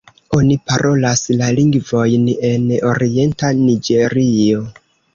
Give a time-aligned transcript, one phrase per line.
[0.35, 4.69] Oni parolas la lingvojn en orienta Niĝerio.